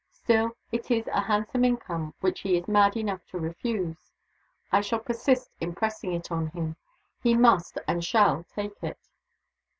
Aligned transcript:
Still, 0.09 0.55
it 0.71 0.89
is 0.89 1.05
a 1.13 1.21
handsome 1.21 1.63
income 1.63 2.15
which 2.21 2.39
he 2.39 2.57
is 2.57 2.67
mad 2.67 2.97
enough 2.97 3.23
to 3.27 3.37
refuse. 3.37 4.11
I 4.71 4.81
shall 4.81 4.97
persist 4.97 5.51
in 5.59 5.75
pressing 5.75 6.11
it 6.13 6.31
on 6.31 6.47
him. 6.47 6.75
He 7.21 7.35
must 7.35 7.77
and 7.87 8.03
shall 8.03 8.43
take 8.51 8.81
it." 8.83 8.97